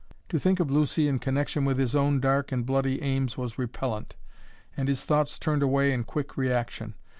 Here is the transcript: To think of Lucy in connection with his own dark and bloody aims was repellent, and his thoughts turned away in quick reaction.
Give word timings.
To 0.29 0.39
think 0.39 0.59
of 0.59 0.71
Lucy 0.71 1.07
in 1.07 1.19
connection 1.19 1.63
with 1.63 1.77
his 1.77 1.95
own 1.95 2.19
dark 2.19 2.51
and 2.51 2.65
bloody 2.65 3.03
aims 3.03 3.37
was 3.37 3.59
repellent, 3.59 4.15
and 4.75 4.87
his 4.87 5.03
thoughts 5.03 5.37
turned 5.37 5.61
away 5.61 5.91
in 5.93 6.05
quick 6.05 6.35
reaction. 6.37 6.95